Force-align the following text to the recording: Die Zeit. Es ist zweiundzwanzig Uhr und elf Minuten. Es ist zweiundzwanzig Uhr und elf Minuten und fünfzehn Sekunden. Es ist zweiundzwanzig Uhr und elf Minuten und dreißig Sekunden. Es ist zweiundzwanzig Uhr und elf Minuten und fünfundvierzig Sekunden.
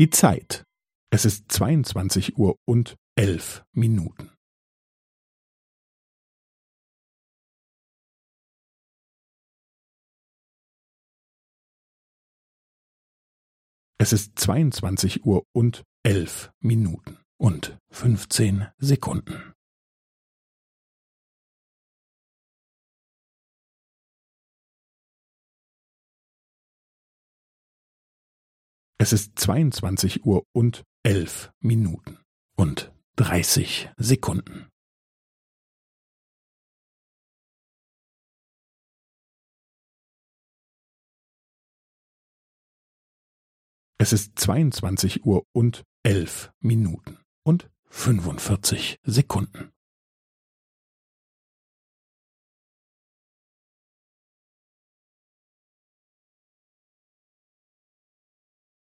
Die 0.00 0.08
Zeit. 0.08 0.64
Es 1.12 1.26
ist 1.26 1.52
zweiundzwanzig 1.52 2.38
Uhr 2.38 2.56
und 2.66 2.96
elf 3.16 3.66
Minuten. 3.72 4.30
Es 13.98 14.14
ist 14.14 14.38
zweiundzwanzig 14.38 15.26
Uhr 15.26 15.44
und 15.52 15.84
elf 16.02 16.50
Minuten 16.60 17.18
und 17.38 17.76
fünfzehn 17.92 18.68
Sekunden. 18.78 19.52
Es 29.02 29.14
ist 29.14 29.38
zweiundzwanzig 29.38 30.26
Uhr 30.26 30.46
und 30.52 30.84
elf 31.02 31.50
Minuten 31.60 32.18
und 32.54 32.92
dreißig 33.16 33.88
Sekunden. 33.96 34.68
Es 43.96 44.12
ist 44.12 44.38
zweiundzwanzig 44.38 45.24
Uhr 45.24 45.46
und 45.52 45.82
elf 46.02 46.52
Minuten 46.60 47.16
und 47.42 47.70
fünfundvierzig 47.88 48.98
Sekunden. 49.02 49.72